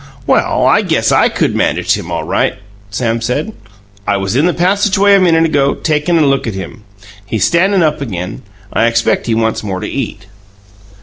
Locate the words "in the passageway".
4.35-5.13